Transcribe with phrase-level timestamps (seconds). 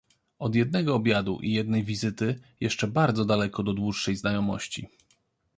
[0.39, 4.87] "Od jednego obiadu i jednej wizyty, jeszcze bardzo daleko do dłuższej znajomości."